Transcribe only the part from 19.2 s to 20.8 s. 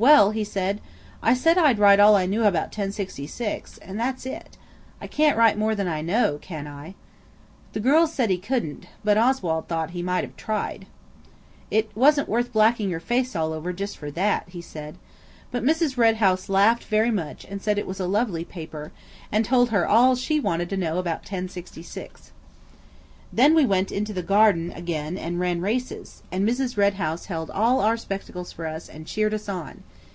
and told her all she wanted to